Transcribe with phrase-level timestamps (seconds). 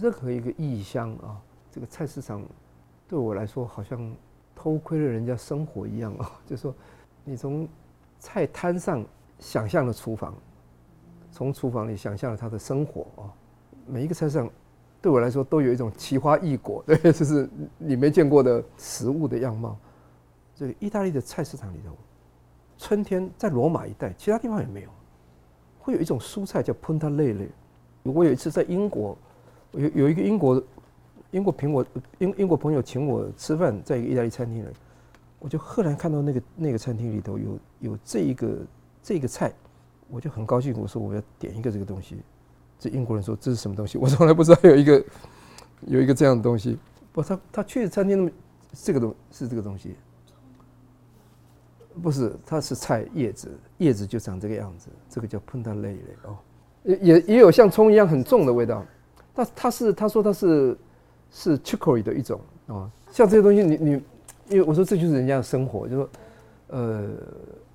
[0.00, 1.40] 任何一个异乡啊，
[1.70, 2.42] 这个菜市场
[3.06, 4.14] 对我来说好像
[4.54, 6.30] 偷窥了人家生活一样啊。
[6.46, 6.74] 就是说
[7.24, 7.68] 你从
[8.18, 9.04] 菜摊上
[9.38, 10.34] 想象了厨房，
[11.30, 13.32] 从厨房里想象了他的生活啊。
[13.86, 14.50] 每一个菜市场
[15.00, 19.76] 对我来说都有一种奇花异果， 对，就是你没见过的食物的样貌。
[20.54, 21.92] 这个意大利的菜市场里头，
[22.76, 24.88] 春天在罗马一带，其他地方也没有，
[25.78, 27.48] 会有一种蔬菜叫 punta l e l e
[28.02, 29.16] 我有一次在英国，
[29.72, 30.62] 有有一个英国
[31.30, 31.86] 英国苹果
[32.18, 34.68] 英英国朋友请我吃饭，在一个意大利餐厅里，
[35.38, 38.58] 我就赫然看到那个那个餐厅里头有有这一个
[39.02, 39.52] 这个菜，
[40.08, 42.16] 我就很高兴，我说我要点一个这个东西。
[42.78, 43.98] 这英国人说这是什么东西？
[43.98, 45.04] 我从来不知道有一个
[45.82, 46.78] 有一个这样的东西。
[47.12, 48.30] 不，他他去餐厅那么，
[48.72, 49.96] 这个东是这个东西，
[52.00, 56.38] 不是，它是菜叶子，叶子就长这个样子，这个叫 punta l e l e 哦。
[56.84, 58.86] 也也也有像葱一样很重的味道，
[59.38, 60.76] 那它是他说它是
[61.30, 63.90] 是 chicory 的一种啊，像这些东西你你，
[64.48, 66.10] 因为我说这就是人家的生活，就说
[66.66, 67.08] 呃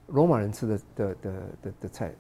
[0.07, 2.13] 罗马人吃的的的的的菜，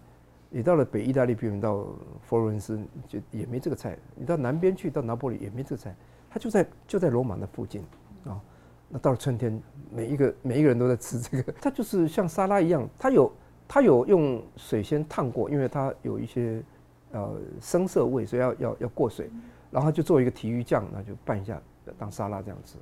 [0.49, 1.85] 你到了北意大利，比如到
[2.21, 5.93] 佛罗伦斯就也没这个菜，你到南边去到拿破里也没这个菜，
[6.29, 7.81] 它就在就在罗马的附近
[8.23, 8.39] 啊，
[8.87, 9.61] 那到了春天，
[9.93, 13.29] 每一个每一个人都在吃这个，它就是像沙拉一样，它有
[13.67, 16.63] 它有用水先烫过，因为它有一些。
[17.13, 19.29] 呃，生涩味，所以要要要过水，
[19.69, 21.61] 然后就做一个提鱼酱，那就拌一下
[21.95, 22.75] 当沙拉这样吃，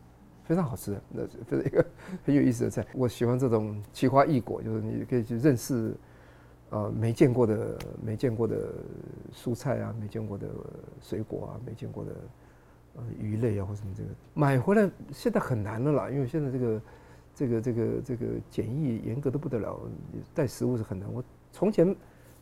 [0.46, 1.86] 非常好吃的，那这是 一个
[2.24, 2.86] 很有意思的菜。
[2.94, 5.94] 我喜欢这种奇花异果，就是你可以去认识，
[6.70, 8.74] 呃，没见过的没见过的
[9.34, 10.48] 蔬菜啊，没见过的
[11.02, 12.12] 水果啊，没见过的
[12.96, 16.82] 呃鱼类啊或什么这个买回来现在很难了啦，因为现在这个
[17.36, 19.78] 这个这个这个检疫严格的不得了，
[20.34, 21.12] 带食物是很难。
[21.12, 21.94] 我从前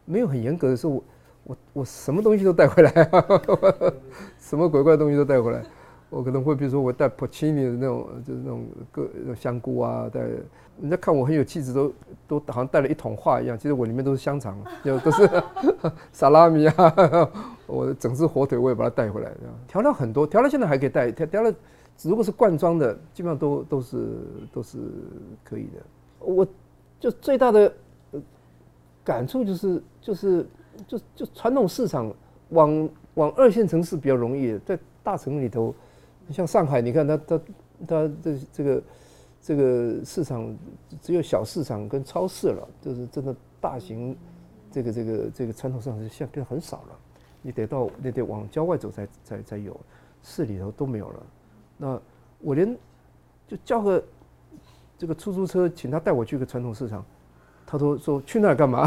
[0.06, 1.04] 没有很严格的时候。
[1.44, 2.92] 我我什么东西都带回来，
[4.38, 5.64] 什么鬼怪东西都带回来。
[6.10, 10.22] 我可能会比如说我带 porcini 的那种，就是那种个香菇啊，带
[10.82, 11.94] 人家看我很有气质，都
[12.28, 13.56] 都好像带了一桶画一样。
[13.56, 15.30] 其实我里面都是香肠，就都是
[16.12, 17.30] 萨拉米啊，
[17.68, 19.32] 我整只火腿我也把它带回来。
[19.68, 21.12] 调料很多，调料现在还可以带。
[21.12, 21.54] 调调料
[22.02, 24.08] 如果是罐装的，基本上都都是
[24.52, 24.80] 都是
[25.44, 25.82] 可以的。
[26.20, 26.48] 我
[27.00, 27.72] 就最大的
[29.04, 30.48] 感触就是就是。
[30.88, 32.14] 就就传统市场
[32.50, 35.74] 往往二线城市比较容易，在大城里头，
[36.30, 37.42] 像上海，你看它它
[37.88, 38.84] 它这这个
[39.42, 40.56] 这个市场
[41.02, 44.16] 只有小市场跟超市了，就是真的大型
[44.72, 47.00] 这个这个这个传统市场是现在变很少了，
[47.42, 49.80] 你得到你得往郊外走才才才有，
[50.24, 51.24] 市里头都没有了。
[51.78, 52.02] 那
[52.40, 52.78] 我连
[53.48, 54.04] 就叫个
[54.98, 57.06] 这个出租车，请他带我去个传统市场。
[57.72, 58.80] 他都说去那儿干嘛？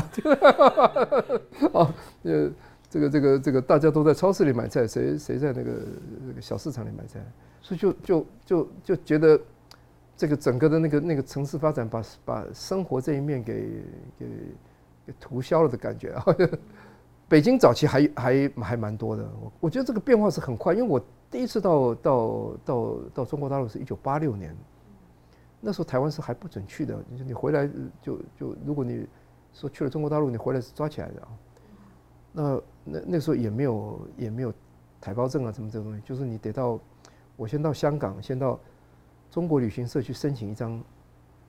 [1.73, 1.95] 啊，
[2.25, 2.51] 呃，
[2.91, 5.71] 这个这个这个大家都在超市里买菜，谁谁在那个
[6.27, 7.21] 那个小市场里买菜？
[7.61, 9.41] 所以就就就就觉得
[10.17, 13.85] 这个整个的那个那个城市发展，把把生活这一面给
[14.19, 14.27] 给
[15.07, 16.25] 给涂消了的感觉啊。
[17.29, 21.01] 北京早期还还还蛮多的，我我觉得这个变化是很快，因为我
[21.31, 24.57] 第一次到到到到中国大陆是一九八六年。
[25.65, 29.07] 那时候台湾是还不准去的，你你回来就就如果你
[29.53, 31.29] 说去了中国大陆，你回来是抓起来的啊。
[32.33, 34.53] 那那那时候也没有也没有
[35.01, 36.81] 台胞证啊什么这个东西，就是你得到
[37.37, 38.59] 我先到香港，先到
[39.31, 40.83] 中国旅行社去申请一张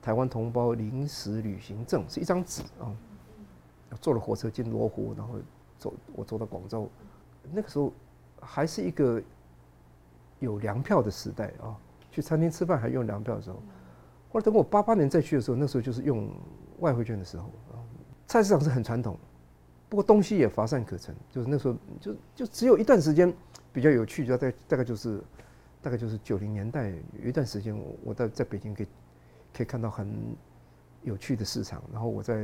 [0.00, 2.94] 台湾同胞临时旅行证，是一张纸啊。
[4.00, 5.34] 坐了火车进罗湖，然后
[5.78, 6.88] 走我走到广州，
[7.52, 7.92] 那个时候
[8.40, 9.20] 还是一个
[10.38, 11.76] 有粮票的时代啊，
[12.10, 13.60] 去餐厅吃饭还用粮票的时候。
[14.34, 16.28] 或者等我八八年再去的时候，那时候就是用
[16.80, 17.48] 外汇券的时候。
[18.26, 19.16] 菜市场是很传统，
[19.88, 21.14] 不过东西也乏善可陈。
[21.30, 23.32] 就是那时候就就只有一段时间
[23.72, 25.22] 比较有趣，就大概大概就是
[25.80, 26.90] 大概就是九零年代
[27.22, 28.86] 有一段时间，我我在在北京可以
[29.52, 30.12] 可以看到很
[31.02, 31.80] 有趣的市场。
[31.92, 32.34] 然后我在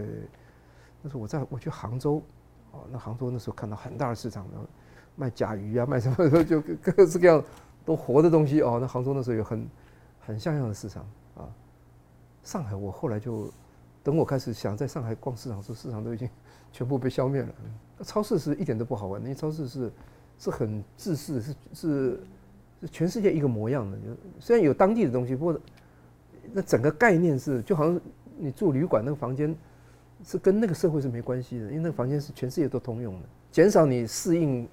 [1.02, 2.22] 那时候我在我去杭州
[2.70, 4.69] 哦，那杭州那时候看到很大的市场，然后
[5.16, 7.42] 卖甲鱼啊，卖什么就各式各样
[7.84, 8.78] 都活的东西哦。
[8.81, 9.69] 那杭州那时候有很
[10.20, 11.02] 很像样的市场
[11.34, 11.48] 啊。
[12.50, 13.49] 上海，我后来就
[14.02, 16.29] 等我开始想在上海逛市场的时候，市场都已经
[16.73, 17.49] 全部被消灭了。
[18.02, 19.93] 超市是一点都不好玩，那些超市是
[20.37, 22.20] 是很自私，是是
[22.81, 23.97] 是全世界一个模样的。
[24.41, 25.61] 虽然有当地的东西，不过
[26.52, 28.00] 那整个概念是就好像
[28.37, 29.55] 你住旅馆那个房间
[30.25, 34.69] 是跟那个社会是没关系的，因为那个房间是全世界都通用的，减少你适应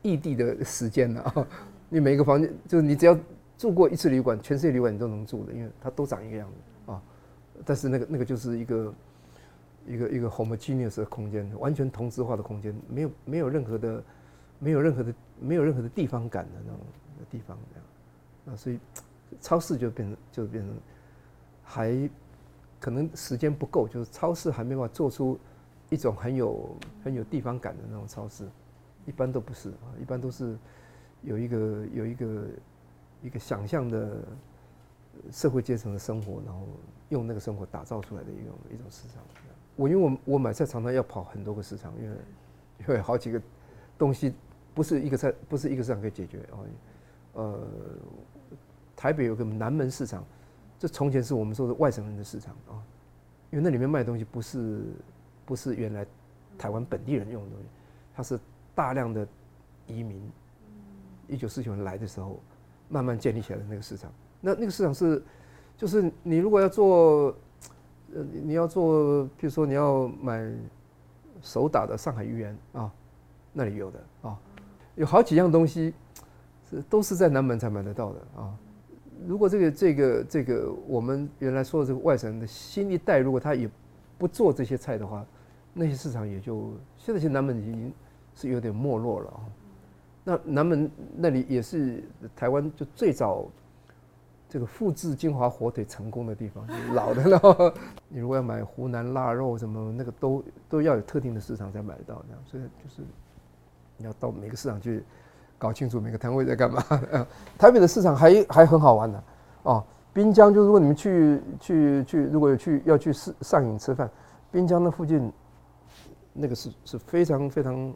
[0.00, 1.46] 异地的时间了啊。
[1.90, 3.14] 你每个房间就是你只要
[3.58, 6.71] 住过一次旅馆，全世界旅馆你都能住的，因为它都长一个样子。
[7.64, 8.94] 但是那个那个就是一个
[9.86, 14.02] 一个一个 homogeneous 的空间，完全同质化的空间，没有没有任何的
[14.58, 16.80] 没有任何的没有任何的地方感的那种
[17.30, 18.78] 地方这样，啊，所以
[19.40, 20.74] 超市就变成就变成
[21.62, 22.10] 还
[22.80, 25.38] 可能时间不够，就是超市还没办法做出
[25.90, 28.48] 一种很有很有地方感的那种超市，
[29.06, 30.56] 一般都不是啊，一般都是
[31.22, 32.44] 有一个有一个
[33.22, 34.24] 一个想象的
[35.30, 36.66] 社会阶层的生活，然后
[37.08, 39.22] 用那个生活打造出来的一种一种市场。
[39.76, 42.16] 我因为我我买菜常常要跑很多个市场，因为
[42.80, 43.40] 因为好几个
[43.96, 44.34] 东西
[44.74, 46.66] 不是一个菜不是一个市场可以解决哦。
[47.34, 47.60] 呃，
[48.94, 50.22] 台北有个南门市场，
[50.78, 52.76] 这从前是我们说的外省人的市场啊，
[53.50, 54.82] 因为那里面卖的东西不是
[55.46, 56.06] 不是原来
[56.58, 57.66] 台湾本地人用的东西，
[58.14, 58.38] 它是
[58.74, 59.26] 大量的
[59.86, 60.30] 移民
[61.28, 62.38] 一九四九年来的时候
[62.90, 64.12] 慢慢建立起来的那个市场。
[64.42, 65.22] 那那个市场是
[65.78, 67.34] 就是你如果要做。
[68.14, 70.46] 呃，你要做，比如说你要买
[71.40, 72.92] 手打的上海芋圆啊，
[73.54, 74.38] 那里有的啊，
[74.96, 75.94] 有好几样东西
[76.68, 78.54] 是都是在南门才买得到的啊。
[79.26, 83.66] 如果这个这个这个我们原来说的这个外省的新一代，如果他也
[84.18, 85.24] 不做这些菜的话，
[85.72, 87.90] 那些市场也就现在其实南门已经
[88.34, 89.40] 是有点没落了啊。
[90.22, 92.04] 那南门那里也是
[92.36, 93.48] 台湾就最早。
[94.52, 97.74] 这个复制金华火腿成功的地方， 老的了。
[98.10, 102.22] 你如果要买湖南腊肉什么，那个都都要有特定的市场才买得到。
[102.28, 103.00] 这样，所以就是
[103.96, 105.02] 你要到每个市场去
[105.56, 106.84] 搞清楚每个摊位在干嘛。
[107.56, 109.24] 台北的市场还还很好玩的
[109.62, 109.82] 哦。
[110.12, 114.10] 滨江就如果你们去去去，如果有去要去上上瘾吃饭，
[114.50, 115.32] 滨江那附近
[116.34, 117.90] 那个是是非常非常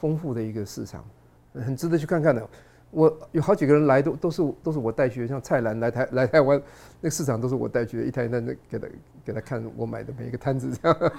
[0.00, 1.04] 丰富的一个市场，
[1.54, 2.44] 很值得去看看的。
[2.94, 6.60] 我有好几个人来都都是都是我带去的，像蔡澜来台来台湾，
[7.00, 8.88] 那个市场都是我带去的，一台一台的给他
[9.24, 11.12] 给他看我买的每一个摊子这样。